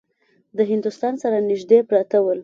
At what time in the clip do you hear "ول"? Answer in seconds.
2.21-2.39